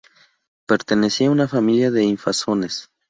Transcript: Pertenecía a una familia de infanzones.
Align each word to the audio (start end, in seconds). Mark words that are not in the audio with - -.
Pertenecía 0.65 1.27
a 1.27 1.31
una 1.31 1.47
familia 1.47 1.91
de 1.91 2.03
infanzones. 2.03 2.89